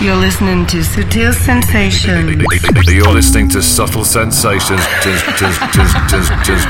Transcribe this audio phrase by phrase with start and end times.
[0.00, 2.32] You're listening to Sutil Sensations.
[2.88, 4.80] You're listening to Sutil Sensations.
[5.04, 6.64] Just, just, just, just, just.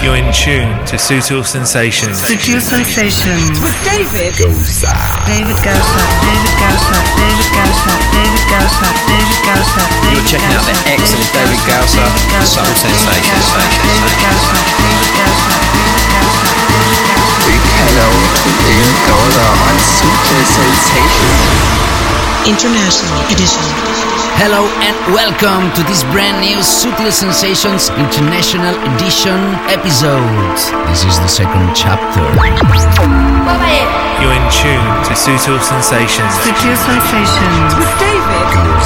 [0.00, 2.16] You're in tune to Sutil Sensations.
[2.16, 3.60] Sutil Sensations.
[3.60, 4.32] With David.
[4.40, 4.88] Gausa.
[5.28, 10.76] David Gausa, David Gausa, David Gausa, David Gausa, David Gausa, David You're checking out the
[10.96, 13.52] excellent David Gausa, Gausa, Sutil Sensations.
[13.84, 17.44] David Gausa, David Gausa, David Gausa, David Gausa.
[17.52, 21.99] Big hello to David Gausa on Sutil Sensations.
[22.48, 23.60] International Edition.
[24.40, 29.36] Hello and welcome to this brand new Sutil Sensations International Edition
[29.68, 30.56] episode.
[30.88, 32.24] This is the second chapter.
[34.24, 36.32] You're in tune to Sutil Sensations.
[36.40, 37.76] Sutil Sensations.
[37.76, 38.48] With David.
[38.56, 38.80] You're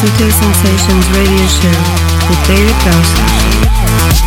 [0.03, 4.26] listening to Sensations radio show with David Gausa.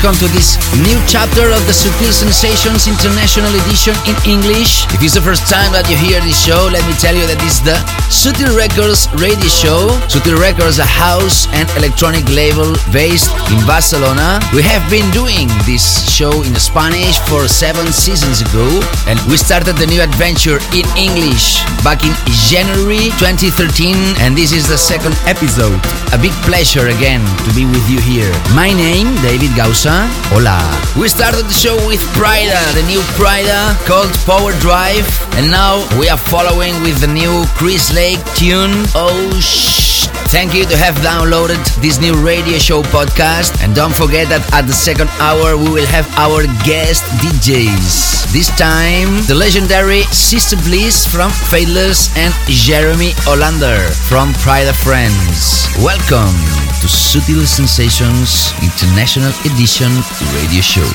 [0.00, 4.88] Welcome to this new chapter of the Sutil Sensations International Edition in English.
[4.96, 7.36] If it's the first time that you hear this show, let me tell you that
[7.36, 7.76] this is the
[8.08, 9.92] Sutil Records radio show.
[10.08, 14.40] Sutil Records, a house and electronic label based in Barcelona.
[14.56, 19.76] We have been doing this show in Spanish for seven seasons ago, and we started
[19.76, 22.16] the new adventure in English back in
[22.48, 25.76] January 2013, and this is the second episode.
[26.16, 28.32] A big pleasure again to be with you here.
[28.56, 29.89] My name, David Gausa.
[30.30, 30.62] Hola.
[30.94, 35.02] We started the show with Pryda, the new Pryda called Power Drive,
[35.34, 38.70] and now we are following with the new Chris Lake tune.
[38.94, 39.10] Oh,
[39.42, 40.06] shh.
[40.30, 43.58] Thank you to have downloaded this new radio show podcast.
[43.64, 48.30] And don't forget that at the second hour, we will have our guest DJs.
[48.30, 55.66] This time, the legendary Sister Bliss from Faithless and Jeremy Olander from Pryda Friends.
[55.82, 59.92] Welcome to Sutil Sensations International Edition
[60.32, 60.88] Radio Show.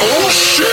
[0.00, 0.71] Oh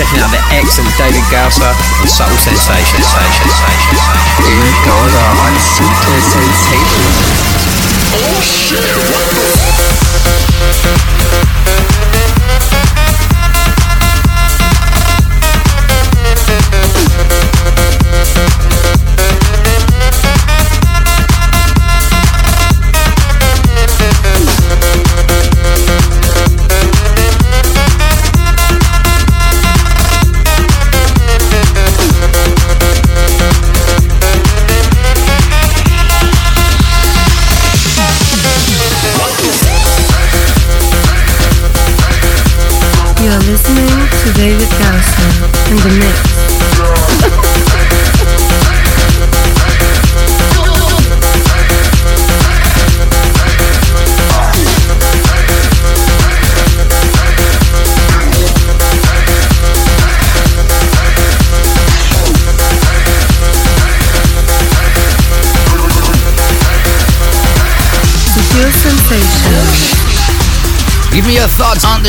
[0.00, 3.04] checking out the excellent David Gausa and Sutil Sensations.
[4.40, 7.20] David Gausa on Sutil Sensations.
[8.16, 8.40] Oh,
[11.52, 11.59] you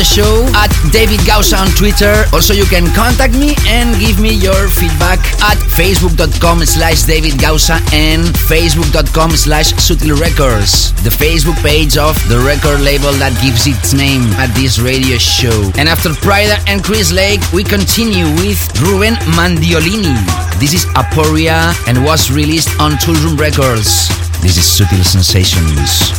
[0.02, 2.26] the show at David Gausa on Twitter.
[2.32, 7.78] Also, you can contact me and give me your feedback at facebook.com slash David Gausa
[7.92, 13.94] and facebook.com slash Sutil Records, the Facebook page of the record label that gives its
[13.94, 15.70] name at this radio show.
[15.78, 20.18] And after Pryda and Chris Lake, we continue with Ruben Mandolini.
[20.58, 24.08] This is Aporia and was released on Toolroom Records.
[24.42, 26.10] This is Sutil Sensations.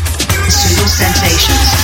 [0.47, 1.82] Sutil Sensations.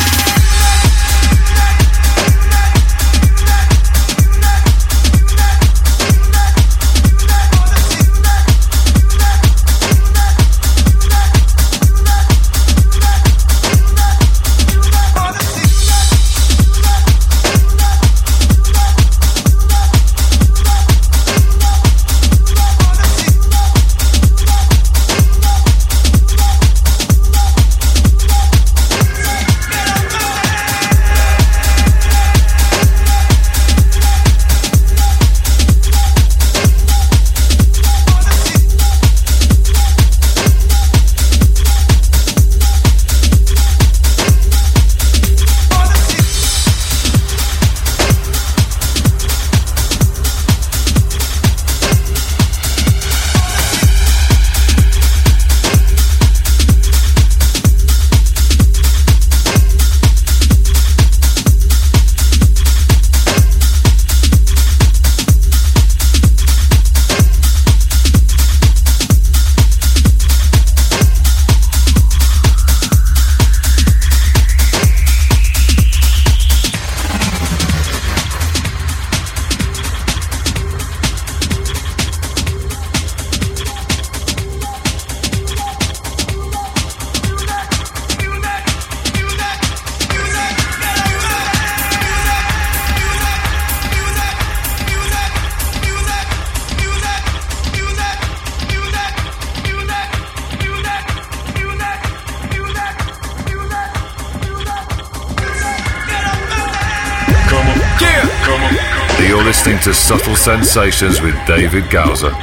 [110.10, 112.32] Sutil Sensations with David Gausa.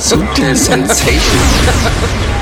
[0.00, 2.35] Sutil Sensations.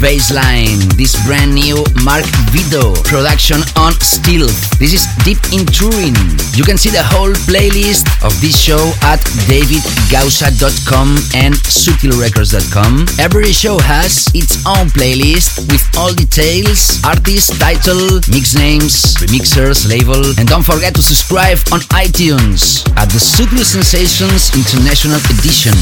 [0.00, 0.78] Really hot bass line.
[0.96, 4.46] This brand new Mark Vito production on Steel.
[4.78, 6.14] This is Deep in Turin.
[6.54, 13.06] You can see the whole playlist of this show at davidgausa.com and sutilrecords.com.
[13.18, 20.22] Every show has its own playlist with all details, artist, title, mix names, remixers, label,
[20.38, 25.74] and don't forget to subscribe on iTunes at the Sutil Sensations International Edition.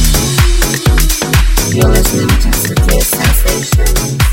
[1.74, 2.65] You're listening to
[2.98, 4.25] Sutil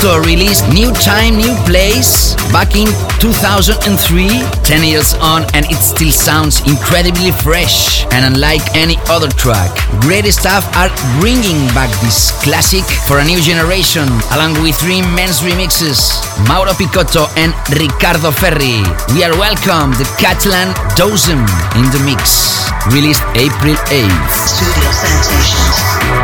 [0.00, 2.88] Picotto released New Time, New Place back in
[3.20, 4.32] 2003,
[4.64, 9.68] 10 years on, and it still sounds incredibly fresh and unlike any other track.
[10.00, 10.88] Great stuff are
[11.20, 16.00] bringing back this classic for a new generation, along with three men's remixes
[16.48, 18.80] Mauro Picotto and Ricardo Ferri.
[19.12, 21.44] We are welcome the Catalan Dosem
[21.76, 24.32] in the mix, released April 8th.
[24.32, 26.19] Studio Sensations.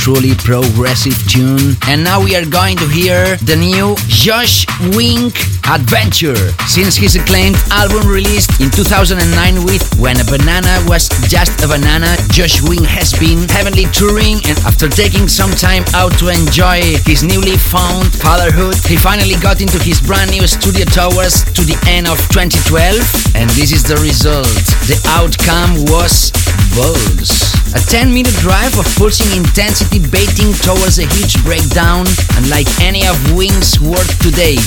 [0.00, 1.76] Truly progressive tune.
[1.84, 4.64] And now we are going to hear the new Josh
[4.96, 5.36] Wink
[5.68, 6.40] Adventure.
[6.64, 9.20] Since his acclaimed album released in 2009
[9.68, 14.56] with When a Banana Was Just a Banana, Josh Wink has been heavily touring and
[14.64, 19.76] after taking some time out to enjoy his newly found fatherhood, he finally got into
[19.84, 24.48] his brand new studio tours to the end of 2012 and this is the result.
[24.88, 26.32] The outcome was
[26.72, 27.39] Balls.
[27.74, 32.04] A 10 minute drive of pulsing intensity baiting towards a huge breakdown,
[32.36, 34.58] unlike any of Wink's work to date.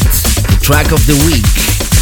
[0.48, 1.44] The track of the week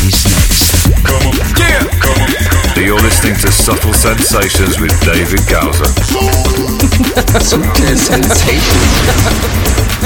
[0.06, 0.94] is next.
[1.02, 1.34] Come on.
[1.58, 1.86] Yeah.
[2.02, 2.30] Come on.
[2.78, 5.86] You're listening to Sutil Sensations with David Gausa.
[7.42, 8.06] Subtle Sensations.
[8.06, 10.01] sensations.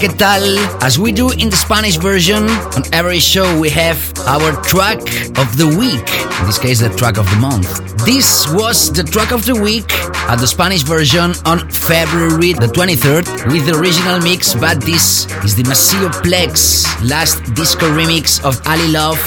[0.00, 0.56] ¿Qué tal?
[0.80, 5.00] As we do in the Spanish version, on every show we have our track
[5.36, 6.06] of the week.
[6.38, 7.66] In this case, the track of the month.
[8.06, 9.92] This was the track of the week
[10.30, 15.56] at the Spanish version on February the 23rd with the original mix, but this is
[15.56, 19.18] the Maceo Plex last disco remix of Ali Love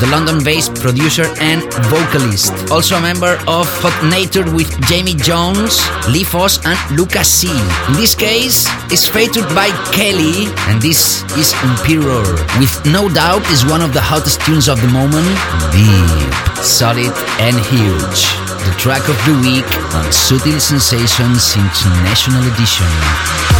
[0.00, 1.60] the London based producer and
[1.92, 2.52] vocalist.
[2.70, 7.48] Also a member of Hot Natured with Jamie Jones, Lee Foss, and Lucas C.
[7.88, 12.24] In this case, is featured by Kelly, and this is Emperor.
[12.56, 15.28] With no doubt, is one of the hottest tunes of the moment.
[15.68, 16.32] Deep,
[16.64, 18.20] solid, and huge.
[18.64, 23.59] The track of the week on Sutil Sensations International Edition.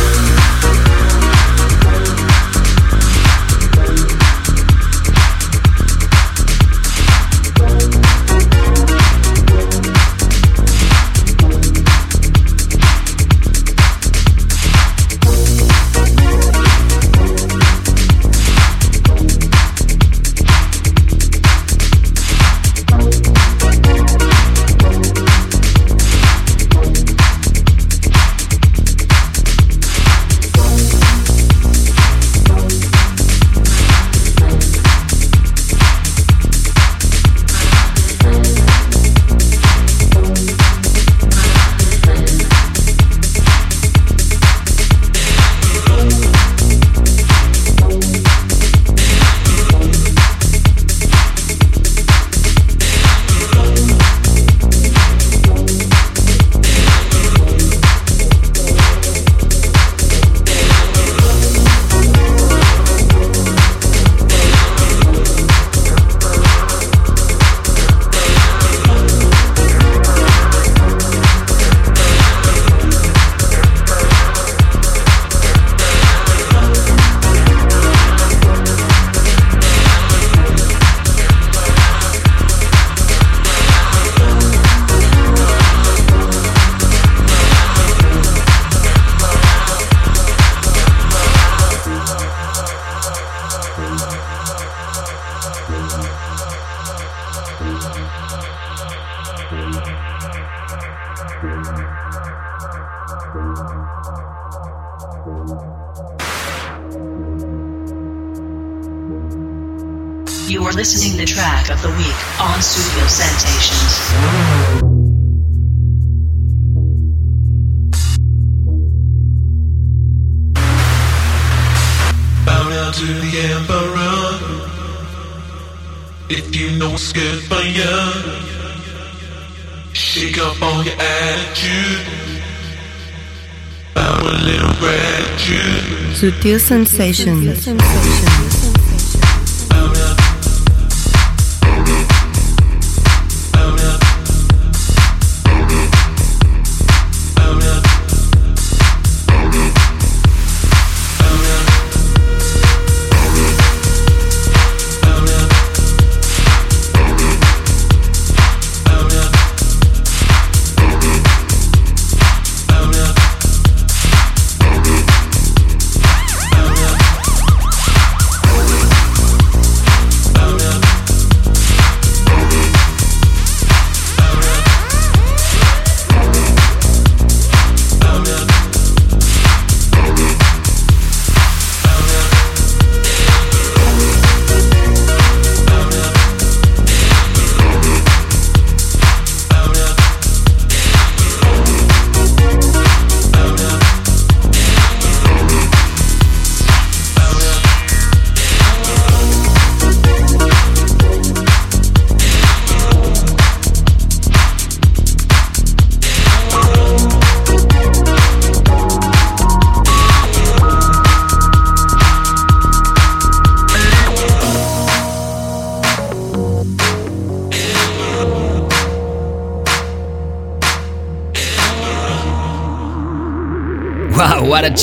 [136.20, 137.46] Sutil sensations.
[137.46, 138.49] Sutil sensations.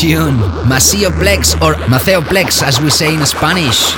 [0.08, 3.92] tune, Maceo Plex or Maceo Plex as we say in Spanish.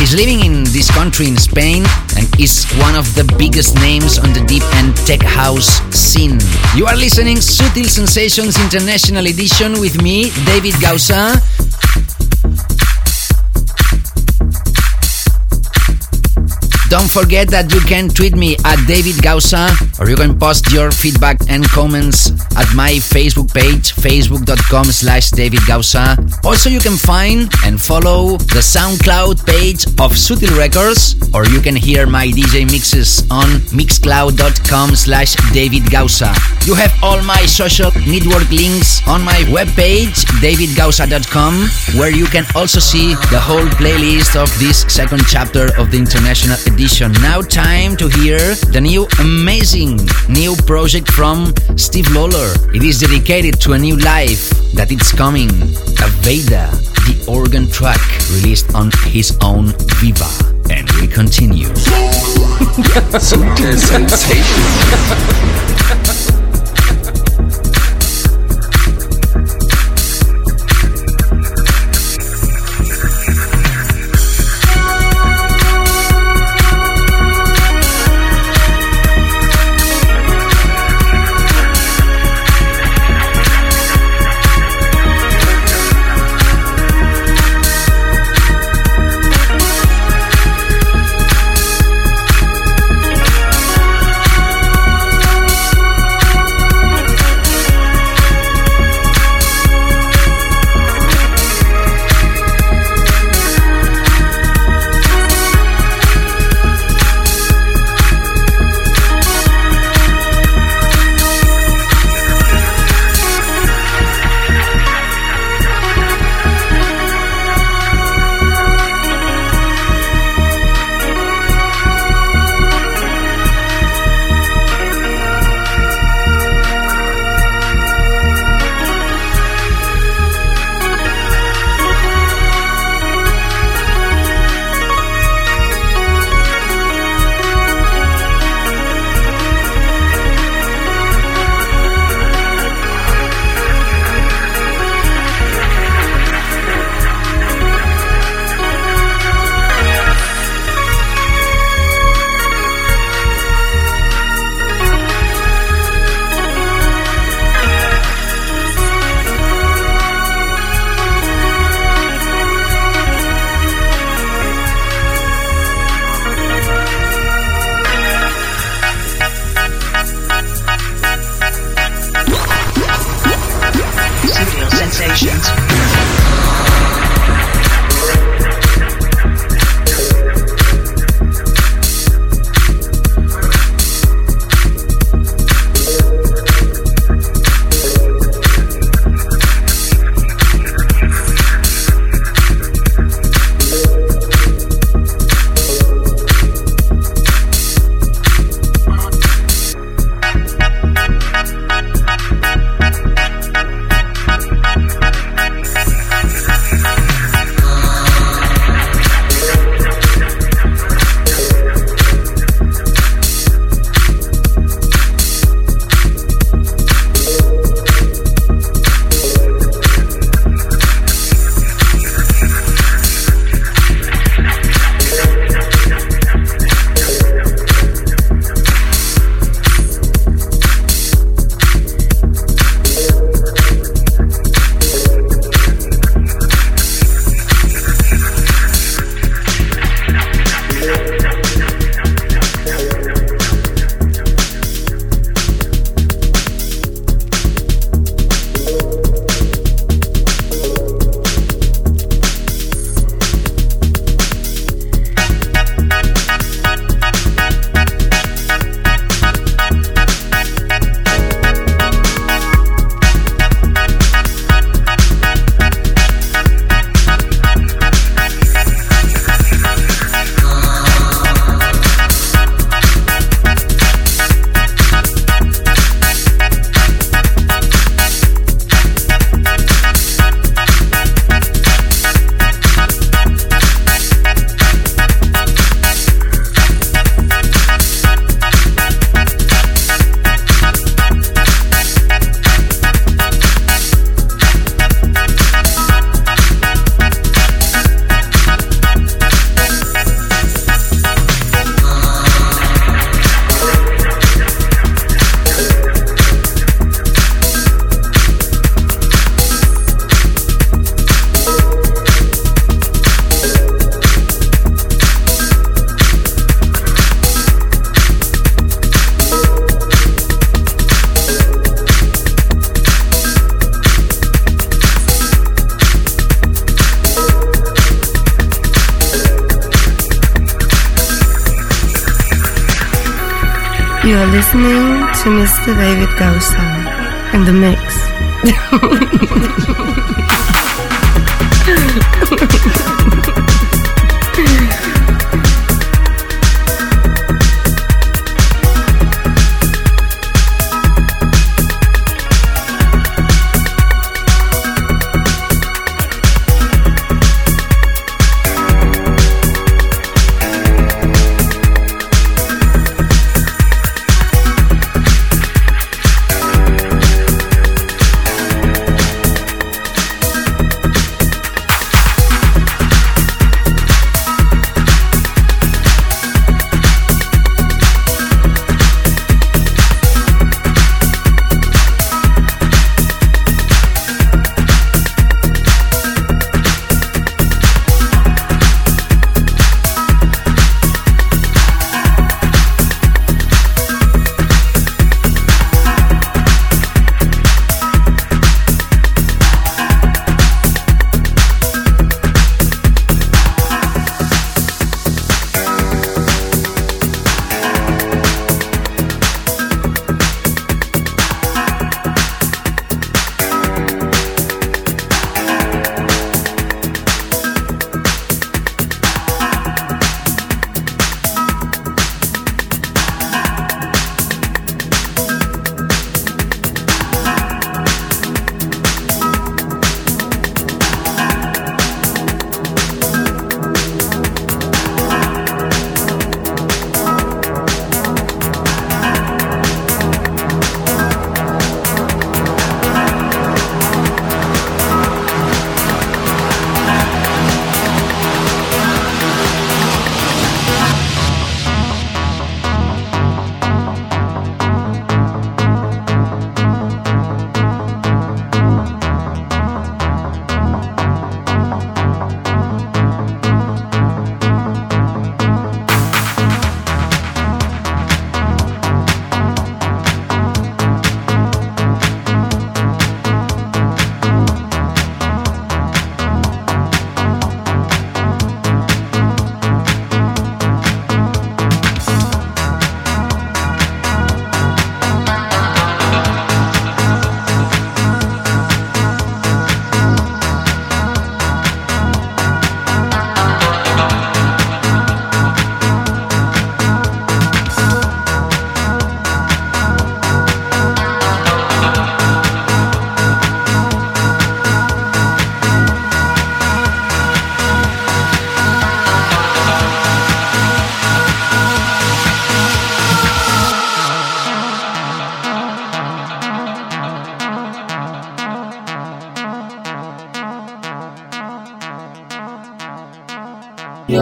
[0.00, 1.84] He's living in this country in Spain
[2.16, 6.38] and is one of the biggest names on the deep and tech house scene.
[6.74, 11.36] You are listening Sutil Sensations International Edition with me, David Gausa.
[16.90, 20.90] Don't forget that you can tweet me at David Gausa or you can post your
[20.90, 26.18] feedback and comments at my Facebook page, facebook.com slash David Gausa.
[26.42, 31.76] Also, you can find and follow the SoundCloud page of Sutil Records or you can
[31.76, 36.34] hear my DJ mixes on mixcloud.com slash David Gausa.
[36.66, 41.54] You have all my social network links on my webpage, davidgausa.com,
[41.98, 46.58] where you can also see the whole playlist of this second chapter of the International
[46.66, 47.12] Edition.
[47.22, 48.38] Now, time to hear
[48.76, 52.52] the new amazing new project from Steve Lawler.
[52.74, 55.48] It is dedicated to a new life that it's coming.
[55.96, 56.70] Aveda,
[57.08, 58.00] the organ track
[58.32, 60.28] released on his own Viva.
[60.70, 61.68] And we continue.
[63.16, 65.20] Sutil Sensations.
[65.80, 65.99] Studio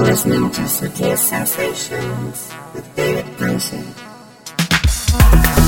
[0.08, 5.67] listening to Sutil Sensations with David Gausa.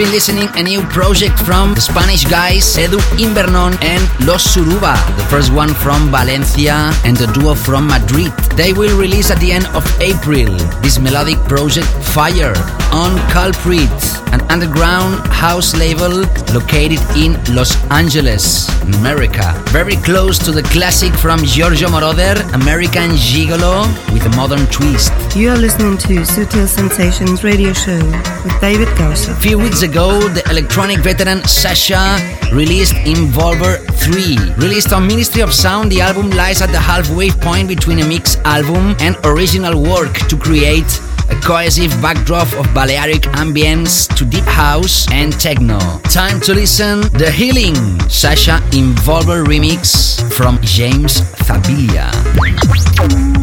[0.00, 5.24] Been listening a new project from the Spanish guys Edu Imbernon and Los Suruba, the
[5.28, 8.32] first one from Valencia and the duo from Madrid.
[8.56, 11.86] They will release at the end of April this melodic project
[12.16, 12.56] Fire
[12.96, 13.92] on Culprit,
[14.32, 16.24] an underground house label
[16.56, 19.52] located in Los Angeles, America.
[19.68, 23.84] Very close to the classic from Giorgio Moroder, American Gigolo
[24.14, 25.12] with a modern twist.
[25.36, 27.96] You are listening to Sutil Sensations Radio Show
[28.42, 29.32] with David Gausa.
[29.36, 32.18] few weeks ago, the electronic veteran Sasha
[32.52, 34.54] released Involver 3.
[34.56, 38.36] Released on Ministry of Sound, the album lies at the halfway point between a mix
[38.38, 41.00] album and original work to create
[41.30, 45.78] a cohesive backdrop of Balearic ambience to deep house and techno.
[46.10, 47.76] Time to listen The Healing
[48.10, 52.10] Sasha Involver remix from James Zabiela.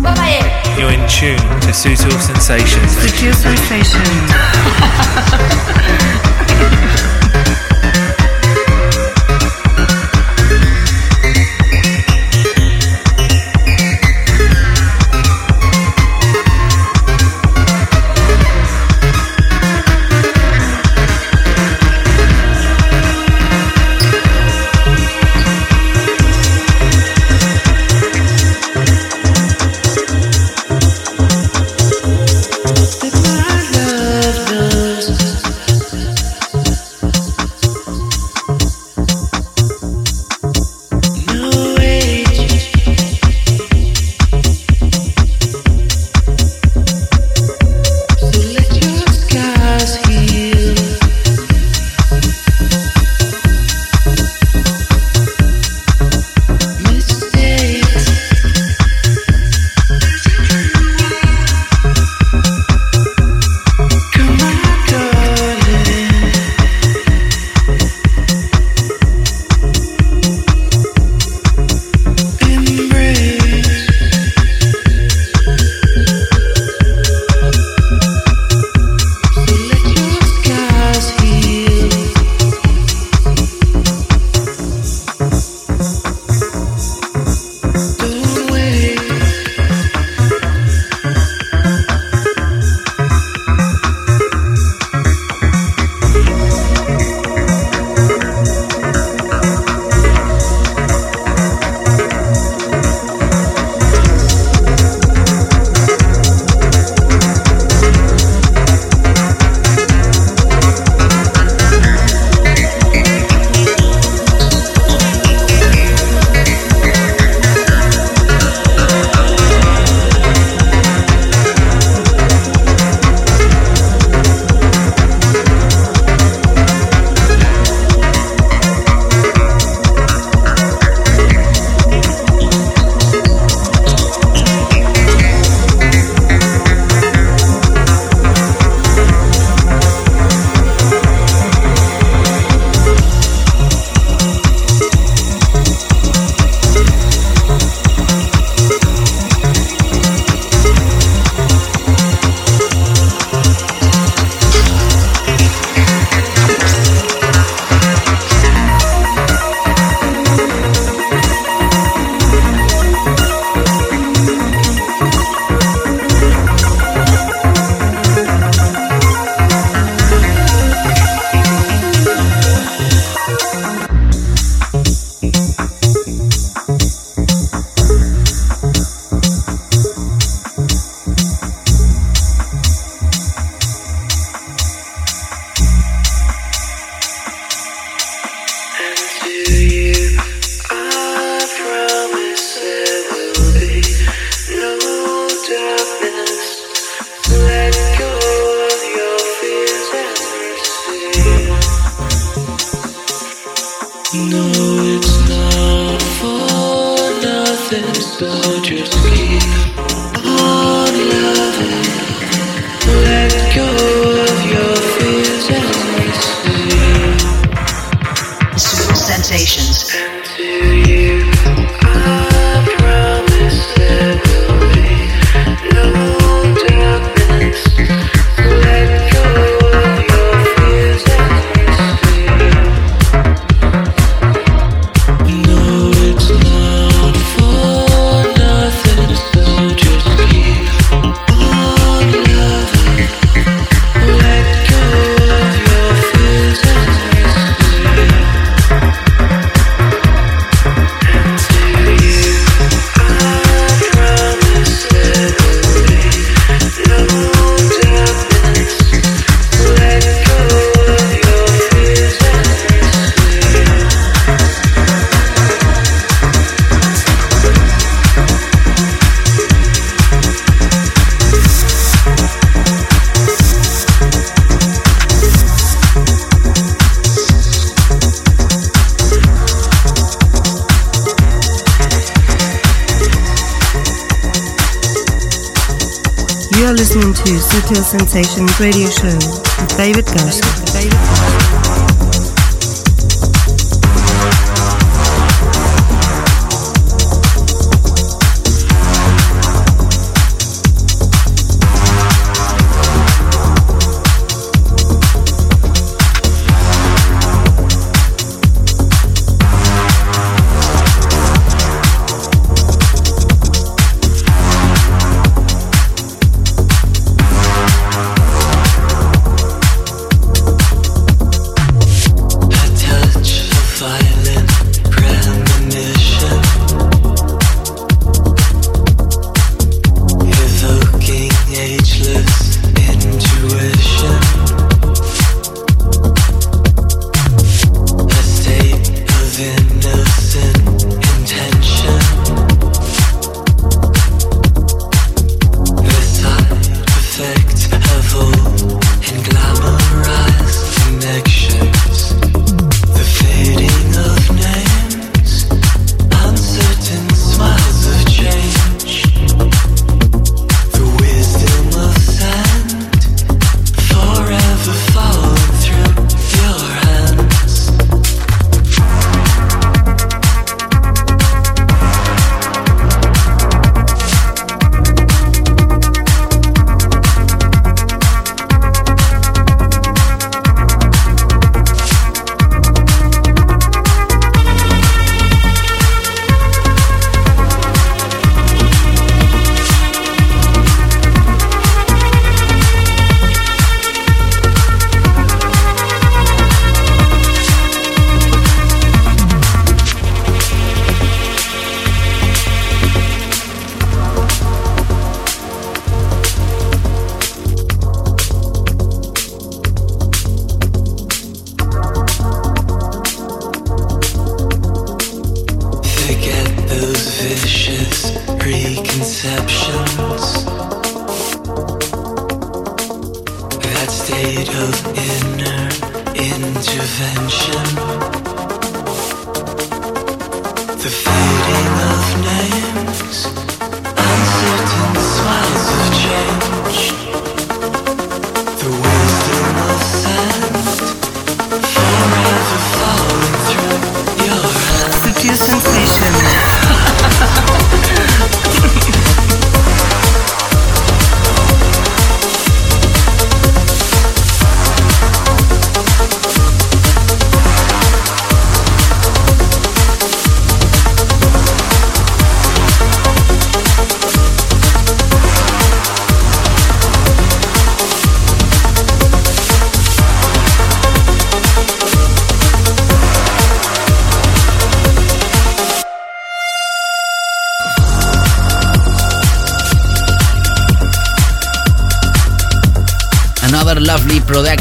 [0.04, 2.92] Vamos You're in tune to Sutil Sensations.
[2.92, 3.38] Sensations.
[3.38, 4.32] Sensations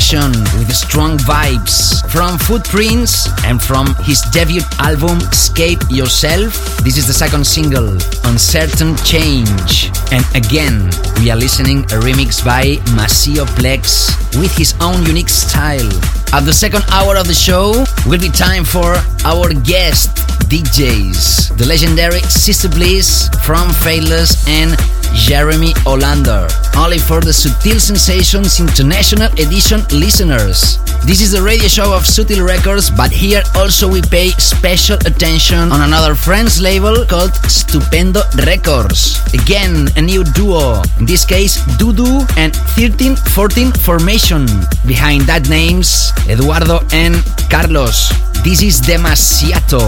[0.06, 6.54] production with strong vibes from Footprints and from his debut album Escape Yourself.
[6.84, 7.90] This is the second single,
[8.24, 9.90] Uncertain Change.
[10.12, 15.90] And again, we are listening a remix by Maceo Plex with his own unique style.
[16.32, 18.94] At the second hour of the show will be time for
[19.24, 20.14] our guest
[20.46, 24.78] DJs, the legendary Sister Bliss from Faithless and
[25.16, 26.46] Jeremy Olander.
[26.76, 30.78] Only for the Sutil Sensations International Edition listeners.
[31.08, 35.72] This is the radio show of Sutil Records, but here also we pay special attention
[35.72, 39.18] on another French label called Stupendo Records.
[39.32, 40.82] Again, a new duo.
[40.98, 44.46] In this case, Dudu and 1314 Formation.
[44.86, 47.16] Behind that names, Eduardo and
[47.50, 48.12] Carlos.
[48.44, 49.82] This is Demasiato,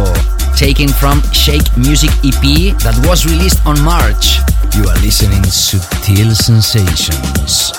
[0.56, 4.40] taken from Shake Music EP that was released on March.
[4.74, 7.77] You are listening Sutil Sensations.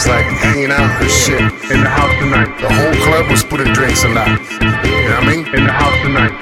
[0.00, 2.48] Was like hanging out and shit in the house tonight.
[2.60, 4.32] The whole club was putting drinks in that.
[4.32, 5.44] You know what I mean?
[5.52, 6.32] In the house tonight.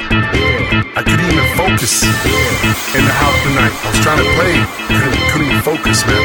[0.95, 2.07] I couldn't even focus
[2.95, 3.75] in the house tonight.
[3.75, 4.55] I was trying to play,
[4.87, 6.23] couldn't, couldn't even focus, man.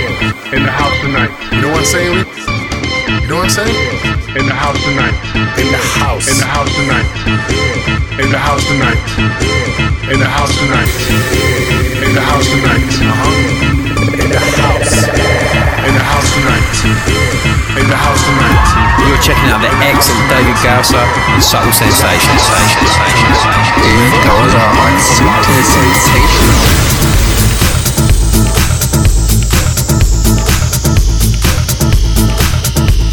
[0.54, 1.34] In the house tonight.
[1.50, 2.43] You know what I'm saying?
[3.14, 3.22] Lee?
[3.22, 3.78] You know what I'm saying?
[4.38, 5.14] In the house tonight.
[5.62, 6.26] In the house.
[6.30, 7.06] In the house tonight.
[8.18, 9.02] In the house tonight.
[10.10, 10.90] In the house tonight.
[12.02, 12.90] In the house tonight.
[12.90, 14.18] Uh-huh.
[14.18, 14.94] In the house.
[15.86, 16.74] In the house tonight.
[17.78, 18.66] In the house tonight.
[19.06, 22.44] You're checking out the excellent David Gausa and Sutil Sensations.
[23.78, 27.13] David Gausa on Super Sensations.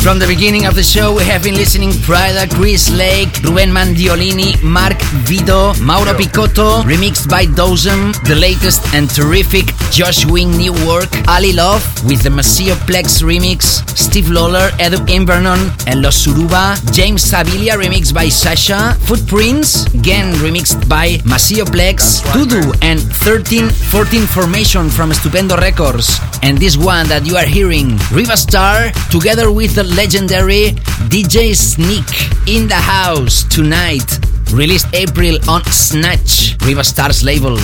[0.03, 4.57] From the beginning of the show, we have been listening Pryda, Chris Lake, Ruben Mandolini,
[4.63, 4.99] Mark
[5.29, 11.53] Vido, Mauro Picotto, remixed by Dosem, the latest and terrific Josh Wink new work, Ali
[11.53, 17.77] Love with the Maceo Plex remix, Steve Lawler, Edu Imbernon, and Los Suruba, James Zabiela
[17.77, 25.57] remixed by Sasha, Footprints, again remixed by Maceo Plex, Dudu, and 1314 Formation from Stupendo
[25.59, 30.73] Records, and this one that you are hearing, Riva Star, together with the legendary
[31.09, 32.07] DJ Sneak
[32.47, 34.19] in the house tonight.
[34.53, 37.57] Released April on Snatch, Riva Star's label.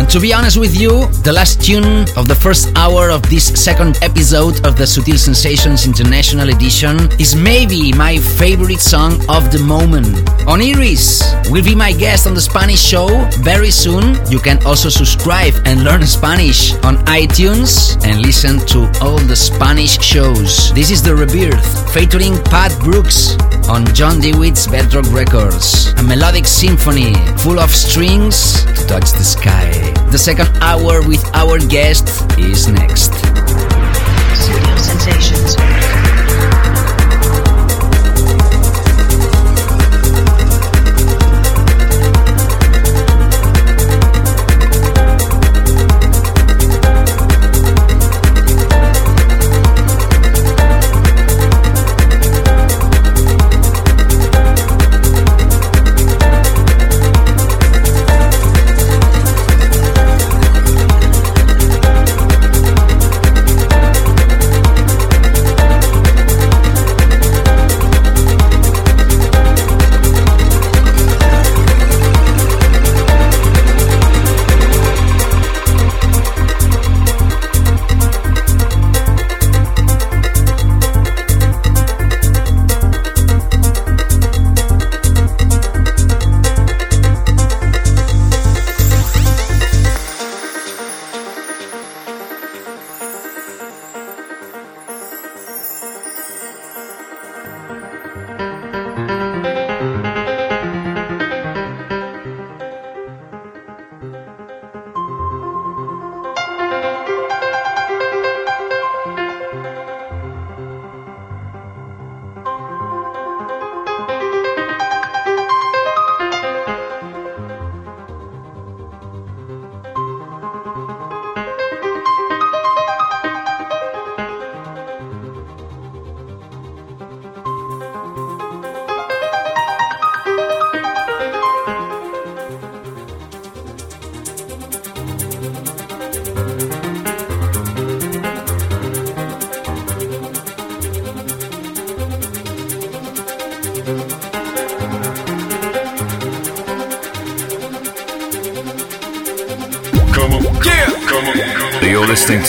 [0.00, 3.48] And to be honest with you, the last tune of the first hour of this
[3.52, 9.58] second episode of the Sutil Sensations International Edition is maybe my favorite song of the
[9.58, 10.06] moment.
[10.48, 11.20] Oniris
[11.50, 13.08] will be my guest on the Spanish show
[13.44, 14.16] very soon.
[14.30, 20.00] You can also subscribe and learn Spanish on iTunes and listen to all the Spanish
[20.00, 20.72] shows.
[20.72, 23.36] This is The Rebirth, featuring Pat Brooks
[23.68, 25.92] on John Digweed's Bedrock Records.
[25.98, 27.12] A melodic symphony
[27.44, 29.89] full of strings to touch the sky.
[30.10, 33.29] The second hour with our guest is next.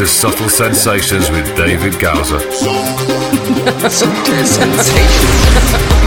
[0.02, 2.38] To Sutil Sensations with David Gausa.
[3.88, 6.01] Sutil Sensations.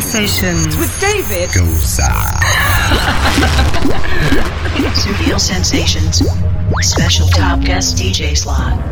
[0.00, 2.02] Sensations with David Gausa.
[4.94, 6.22] Sutil Sensations.
[6.80, 8.91] Special top guest DJ slot.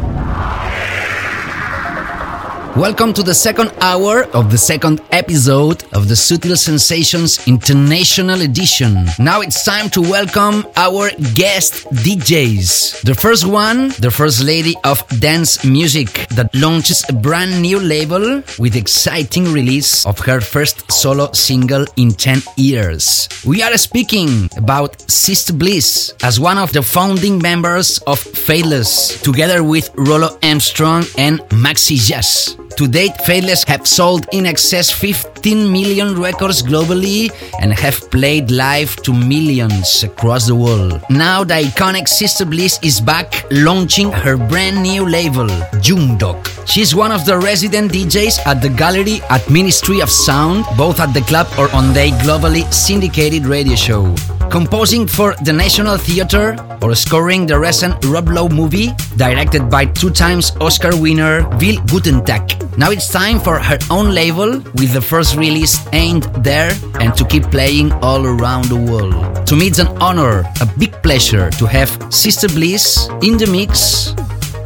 [2.76, 9.06] Welcome to the second hour of the second episode of the Sutil Sensations International Edition.
[9.18, 13.02] Now it's time to welcome our guest DJs.
[13.02, 18.40] The first one, the first lady of dance music that launches a brand new label
[18.56, 23.28] with exciting release of her first solo single in 10 years.
[23.44, 29.64] We are speaking about Sister Bliss as one of the founding members of Faithless, together
[29.64, 32.56] with Rollo Armstrong and Maxi Jazz.
[32.76, 38.96] To date, Faithless have sold in excess 15 million records globally and have played live
[39.02, 41.02] to millions across the world.
[41.10, 45.46] Now, the iconic Sister Bliss is back, launching her brand new label,
[45.84, 46.38] Junkdog.
[46.66, 51.12] She's one of the resident DJs at the Gallery at Ministry of Sound, both at
[51.12, 54.14] the club or on their globally syndicated radio show
[54.50, 60.10] composing for the National Theatre or scoring the recent Rob Lowe movie, directed by two
[60.10, 62.59] times Oscar winner Bill Guttentag.
[62.76, 67.24] Now it's time for her own label with the first release aimed there and to
[67.24, 69.46] keep playing all around the world.
[69.48, 74.12] To me, it's an honor, a big pleasure to have Sister Bliss in the mix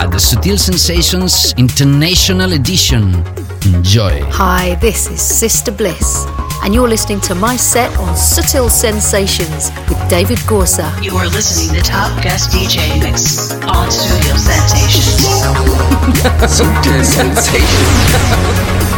[0.00, 3.14] at the Sutil Sensations International Edition.
[3.64, 4.20] Enjoy.
[4.30, 6.26] Hi, this is Sister Bliss,
[6.64, 10.90] and you're listening to my set on Sutil Sensations with David Gausa.
[11.02, 15.26] You are listening to Top Guest DJ Mix on Sutil Sensations.
[16.48, 18.90] Sutil Sensations.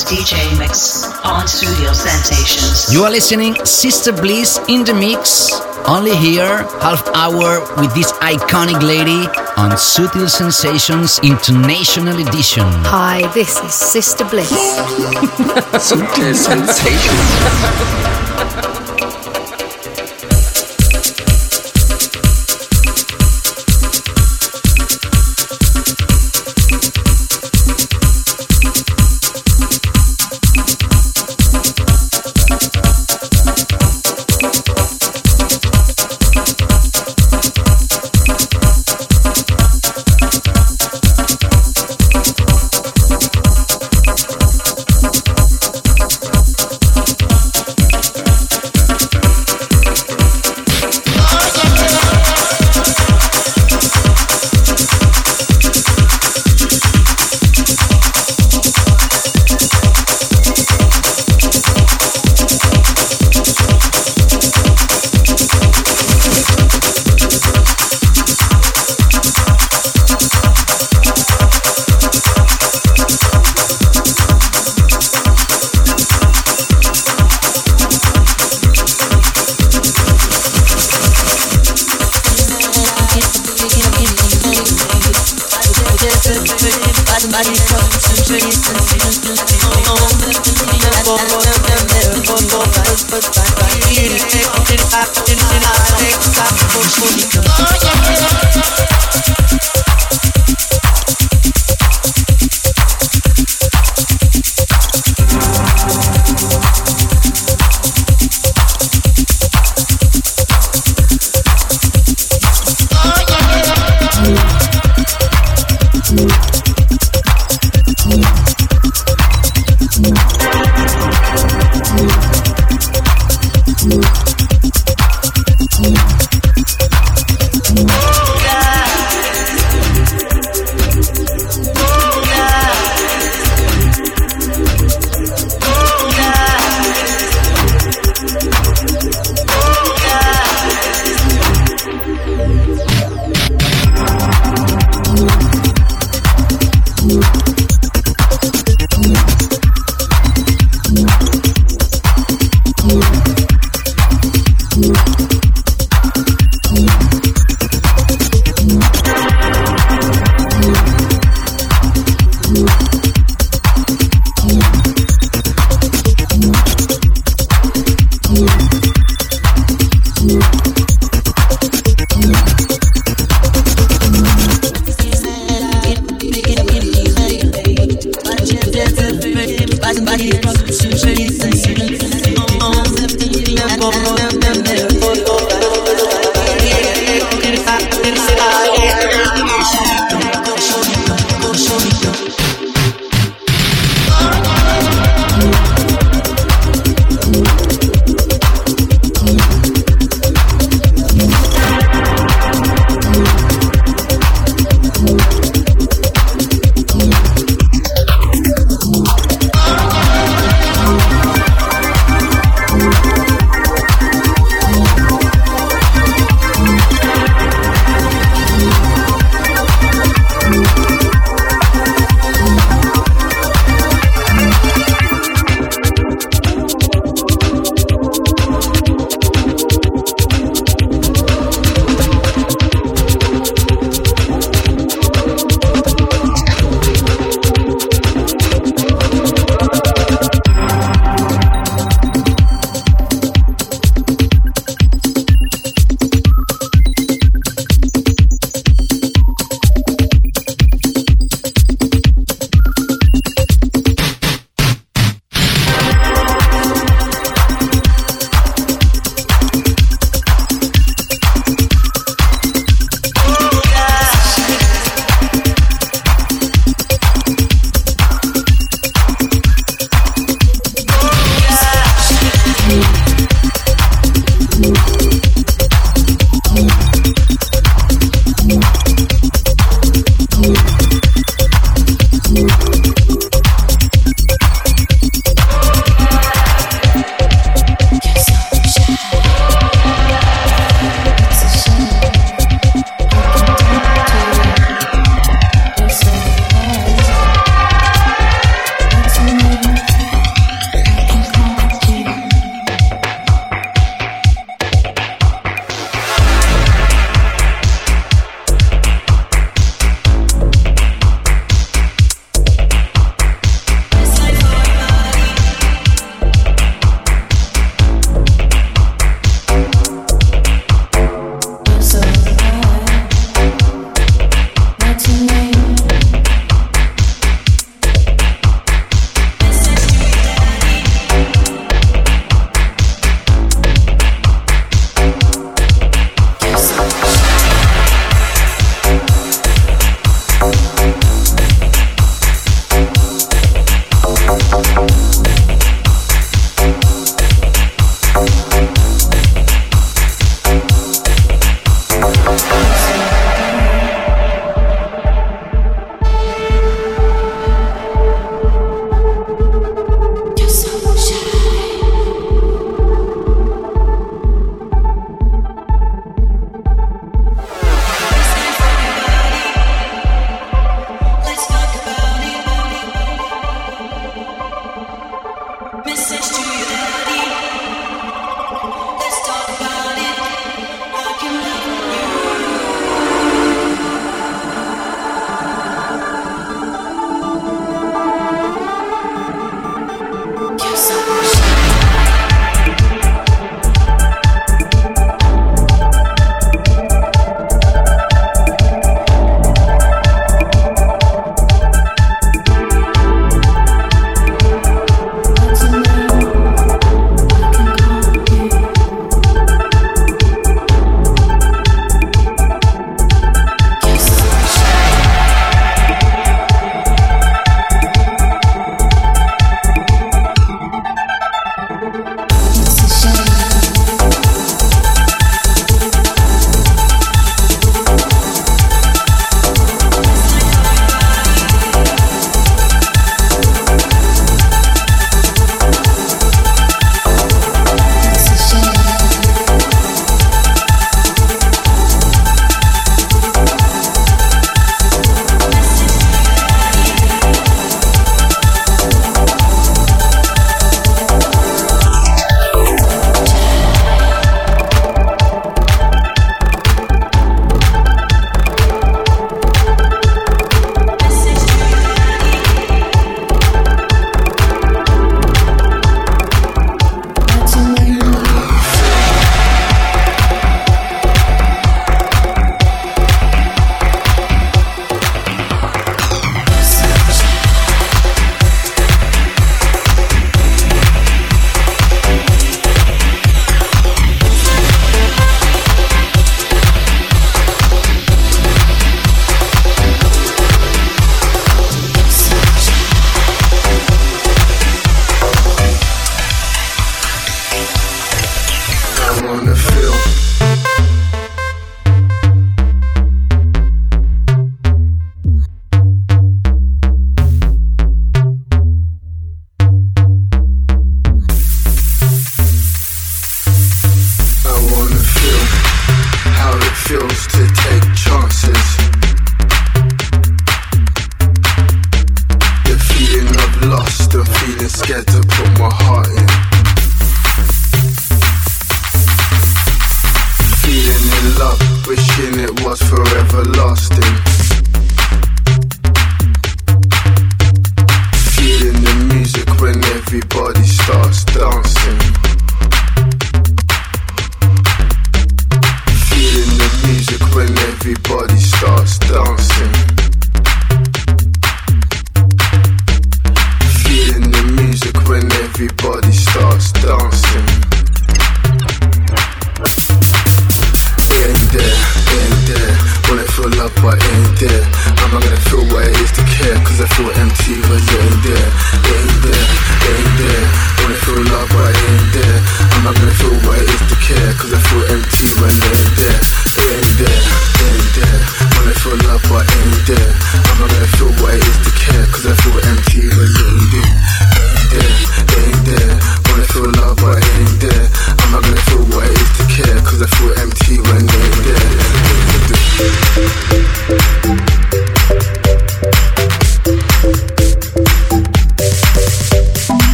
[0.00, 2.90] Top DJ Mix on Sutil Sensations.
[2.92, 5.50] You are listening Sister Bliss in the mix.
[5.86, 12.66] Only here, half hour with this iconic lady on Sutil Sensations International Edition.
[12.86, 14.50] Hi, this is Sister Bliss.
[15.76, 18.66] Sutil Sensations.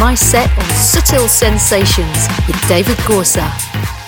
[0.00, 3.52] my set on Sutil Sensations with David Gausa.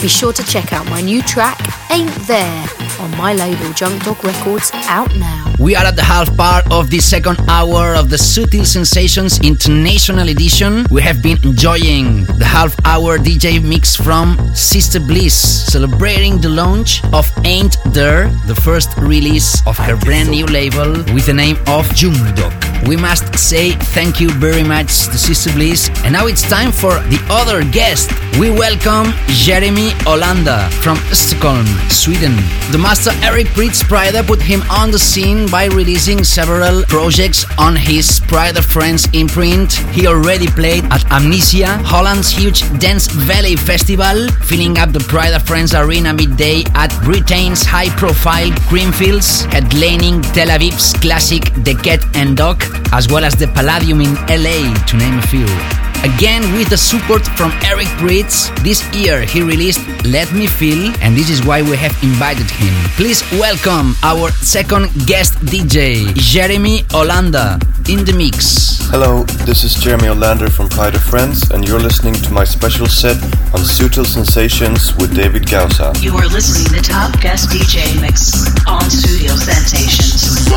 [0.01, 1.59] Be sure to check out my new track,
[1.91, 2.67] Ain't There,
[2.99, 5.42] on my label Junkdog Records, out now.
[5.59, 10.29] We are at the half part of the second hour of the Sutil Sensations International
[10.29, 10.87] Edition.
[10.91, 15.35] We have been enjoying the half hour DJ mix from Sister Bliss,
[15.67, 21.27] celebrating the launch of Ain't There, the first release of her brand new label with
[21.27, 22.53] the name of Dog.
[22.87, 25.89] We must say thank you very much to Sister Bliss.
[26.03, 28.11] And now it's time for the other guest.
[28.41, 32.35] We welcome Jeremy Olander from Stockholm, Sweden.
[32.73, 37.75] The master Eric Prydz Pryda put him on the scene by releasing several projects on
[37.77, 39.73] his Pryda Friends imprint.
[39.95, 45.75] He already played at Amnesia, Holland's huge Dance Valley Festival, filling up the Pryda Friends
[45.75, 52.63] Arena midday at Britain's high profile Creamfields, headlining Tel Aviv's classic The Cat and Dog,
[52.93, 55.82] as well as the Palladium in LA, to name a few.
[56.03, 61.15] Again, with the support from Eric Prydz, this year he released Let Me Feel, and
[61.17, 62.75] this is why we have invited him.
[62.99, 67.55] Please welcome our second guest DJ, Jeremy Olander,
[67.89, 68.81] in the mix.
[68.91, 73.17] Hello, this is Jeremy Olander from Pryda Friends, and you're listening to my special set
[73.55, 75.93] on Sutil Sensations with David Gausa.
[76.01, 80.49] You are listening to Top Guest DJ Mix on Sutil Sensations.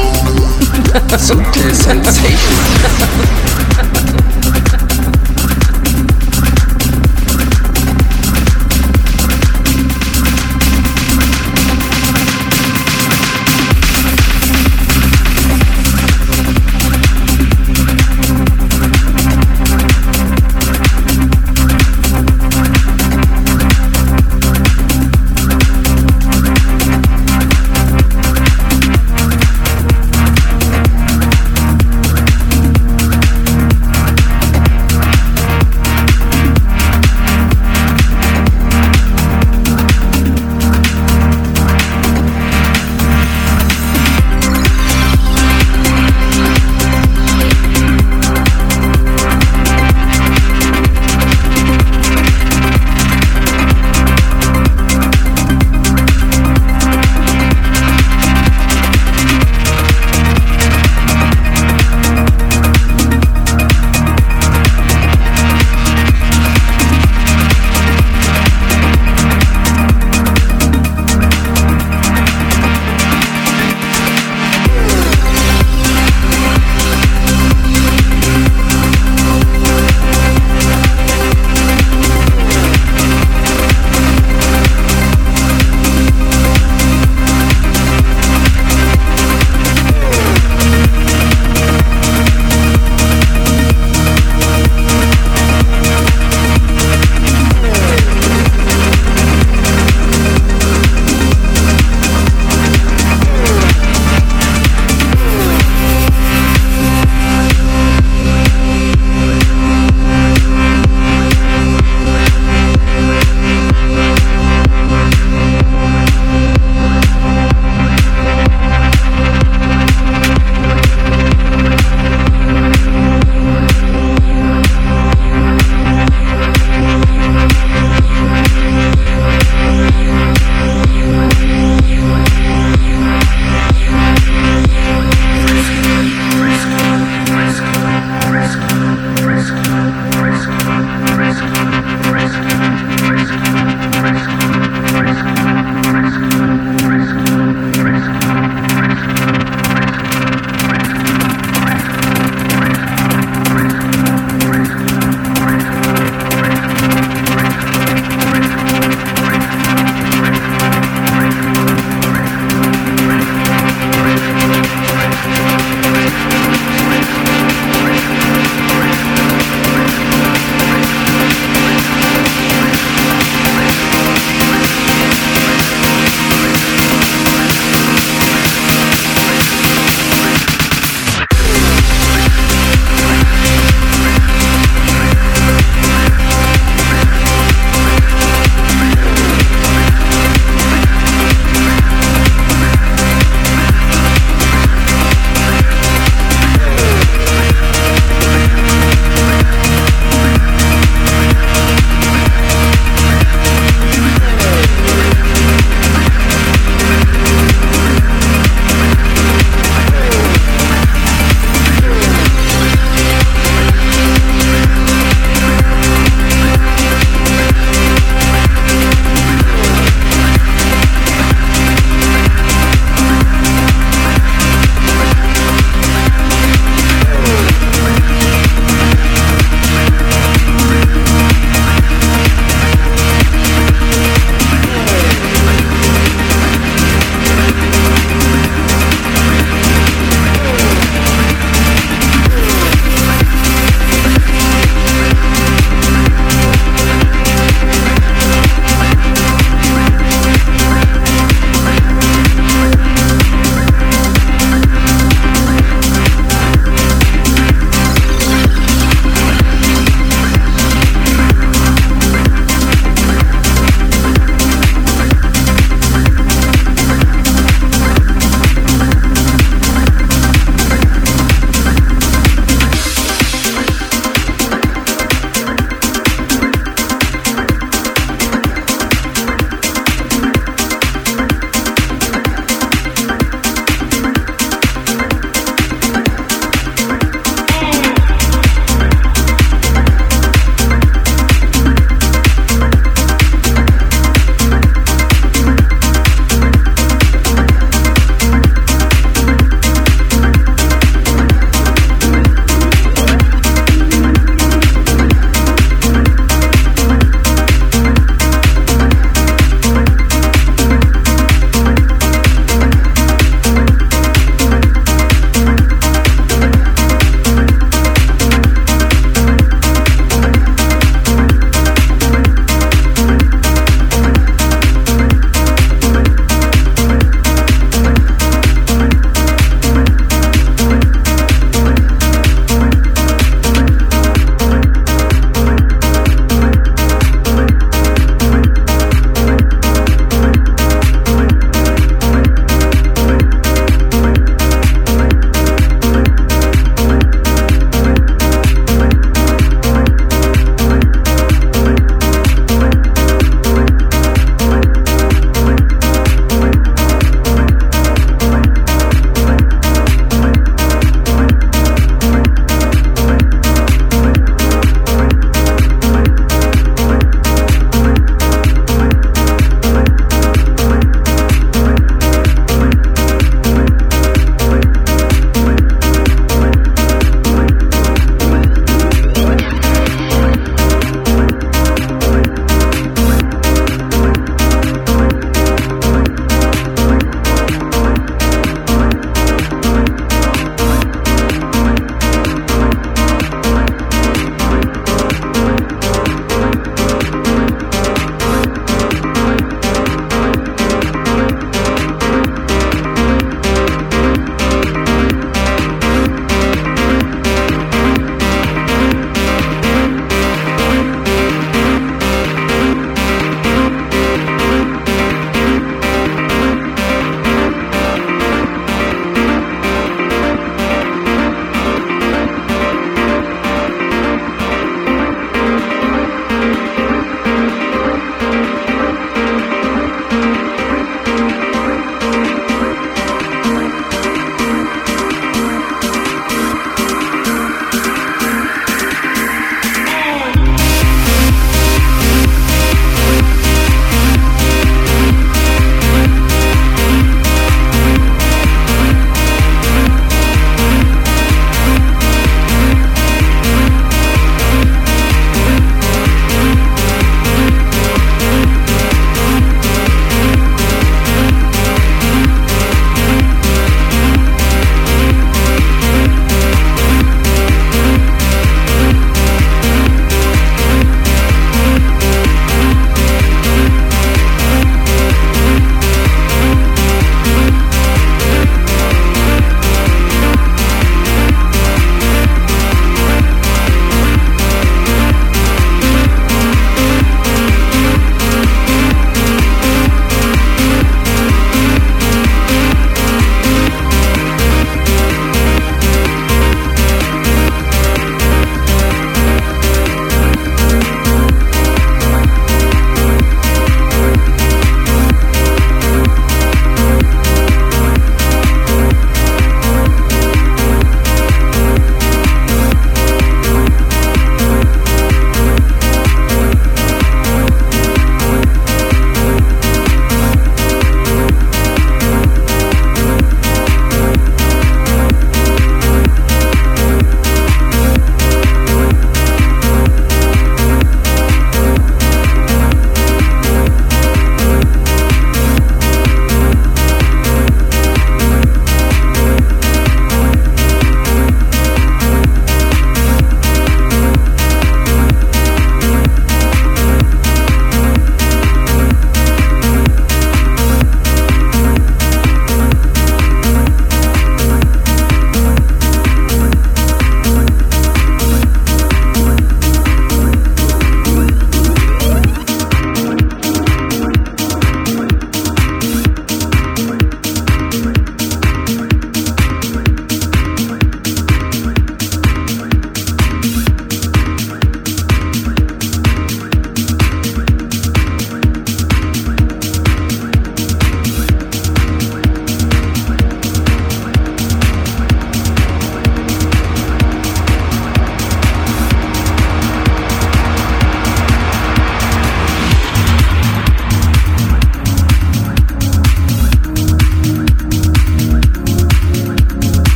[1.22, 3.92] Sutil Sensations.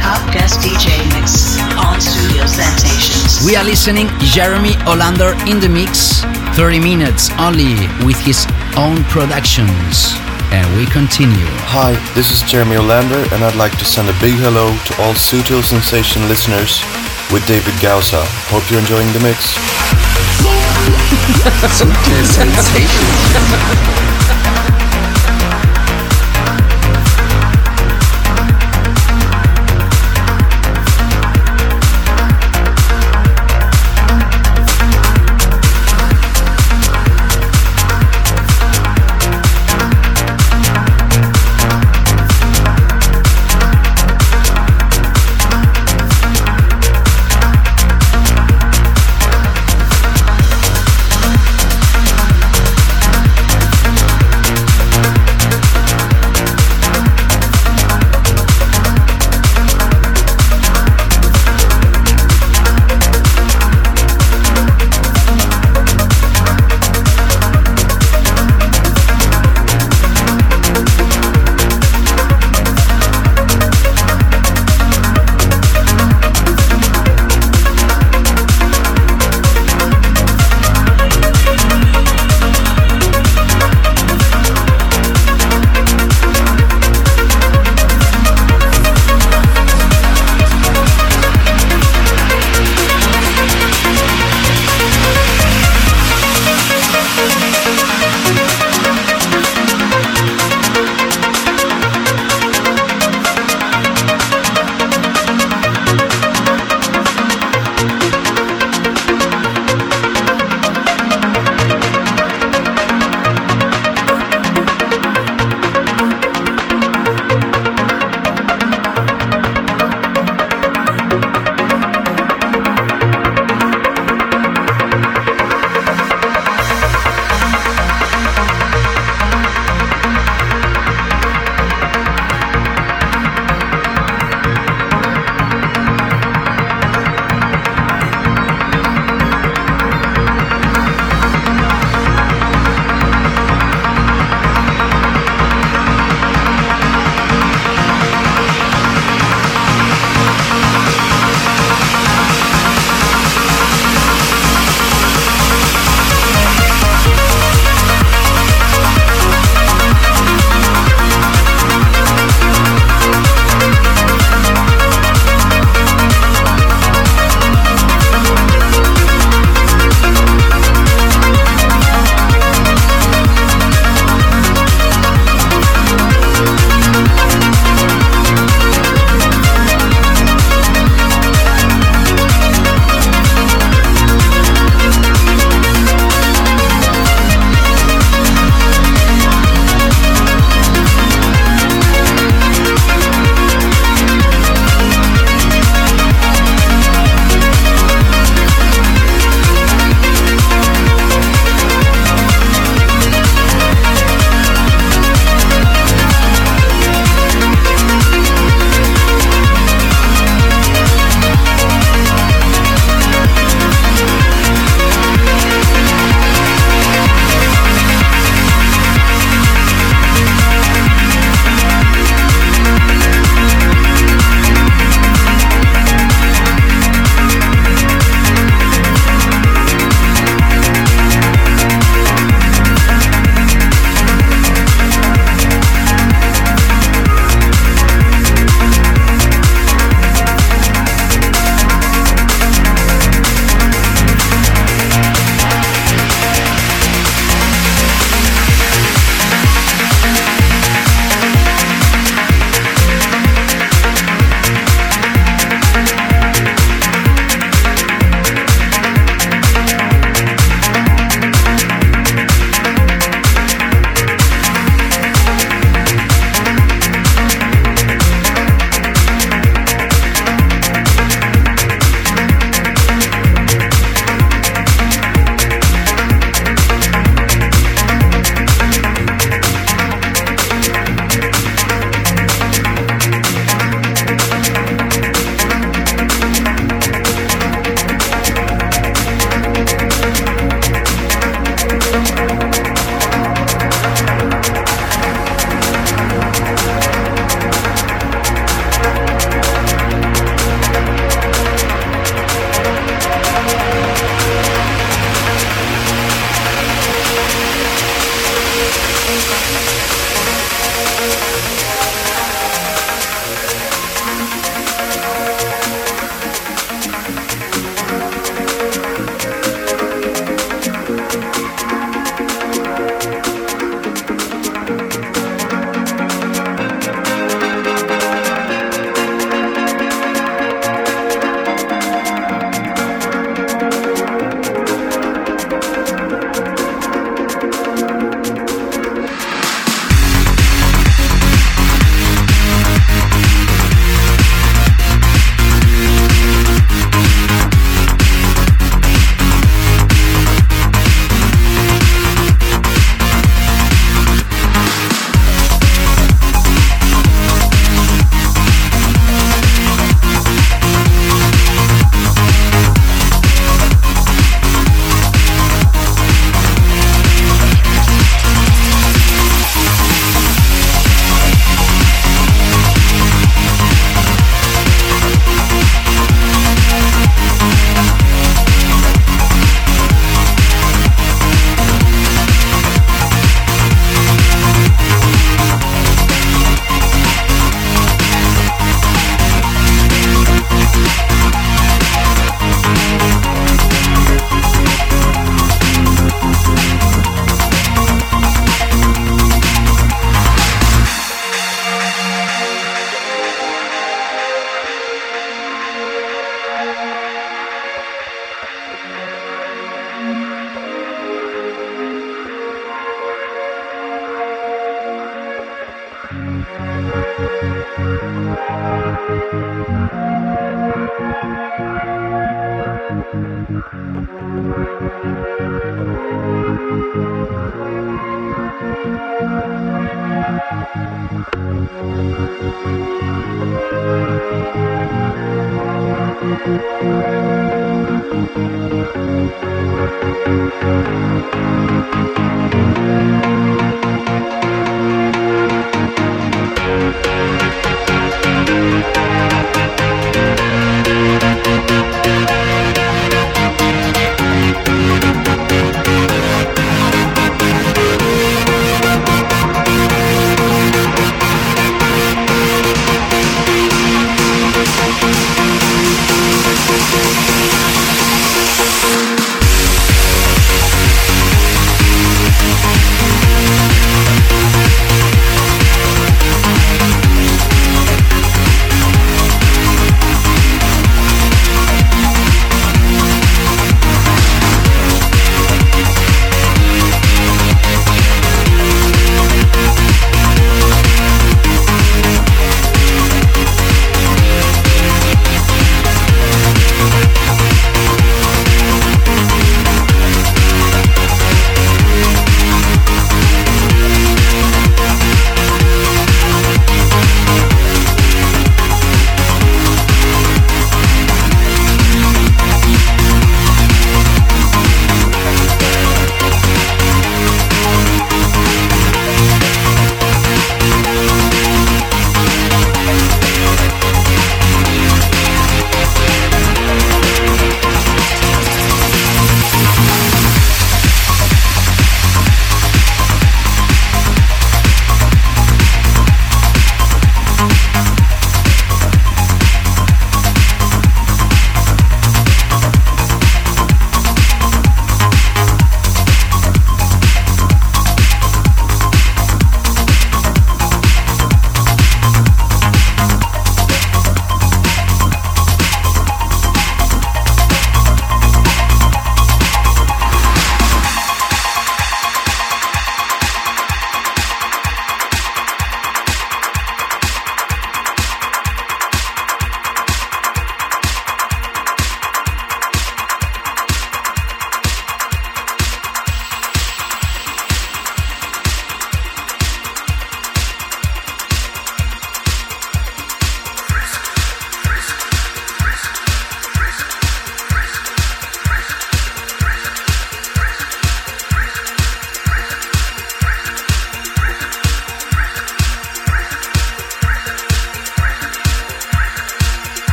[0.00, 3.44] top guest DJ mix on Sutil Sensations.
[3.44, 6.22] We are listening Jeremy Olander in the mix,
[6.56, 7.74] 30 minutes only
[8.08, 8.46] with his
[8.76, 10.14] own productions.
[10.56, 11.46] And we continue.
[11.76, 15.12] Hi, this is Jeremy Olander, and I'd like to send a big hello to all
[15.12, 16.80] Sutil Sensation listeners
[17.30, 18.24] with David Gausa.
[18.48, 19.54] Hope you're enjoying the mix.
[21.76, 24.09] Sensations.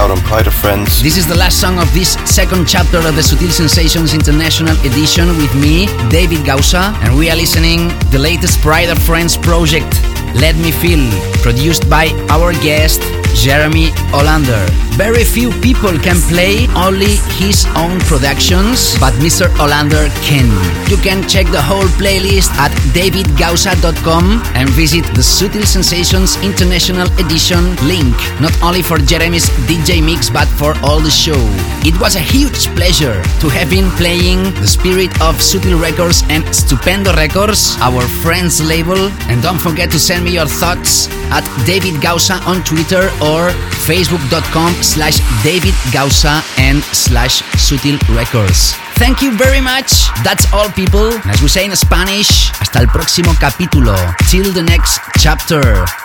[0.00, 1.02] Out on Pryda Friends.
[1.02, 5.28] This is the last song of this second chapter of the Sutil Sensations International Edition
[5.38, 9.94] with me, David Gausa, and we are listening the latest Pryda Friends project,
[10.34, 11.06] Let Me Feel,
[11.42, 13.00] produced by our guest
[13.38, 14.66] Jeremy Olander.
[14.96, 19.46] Very few people can play only his own productions, but Mr.
[19.62, 20.46] Olander can.
[20.90, 27.74] You can check the whole playlist at davidgausa.com and visit the Sutil Sensations International Edition
[27.86, 31.38] link, not only for Jeremy's DJ mix, but for all the show.
[31.82, 36.44] It was a huge pleasure to have been playing the spirit of Sutil Records and
[36.54, 39.10] Stupendo Records, our friends label.
[39.28, 43.50] And don't forget to send me your thoughts at David Gausa on Twitter or
[43.84, 48.74] facebook.com slash David Gausa and slash Sutil Records.
[48.96, 50.06] Thank you very much.
[50.22, 51.10] That's all, people.
[51.26, 53.94] As we say in Spanish, hasta el próximo capítulo.
[54.28, 55.62] Till the next chapter.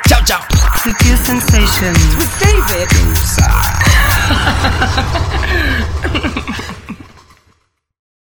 [0.07, 0.41] Ciao, ciao.
[0.83, 2.87] Sutil Sensations with David.